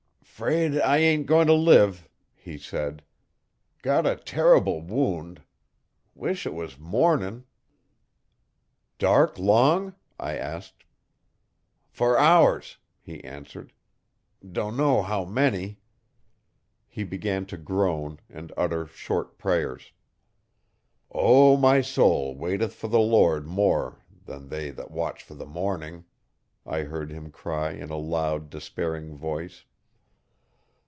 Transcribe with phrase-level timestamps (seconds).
[0.43, 3.03] ''Fraid I ain't goin' t' live,' he said.
[3.83, 5.43] 'Got a terrible wound.
[6.15, 7.43] Wish it was morning.'
[8.97, 10.83] 'Dark long?' I asked.
[11.91, 13.71] 'For hours,' he answered.
[14.43, 15.79] 'Dunno how many.'
[16.87, 19.91] He began to groan and utter short prayers.
[21.11, 26.05] 'O, my soul waiteth for the Lord more than they that watch for the morning,'
[26.65, 29.65] I heard him cry in a loud, despairing voice.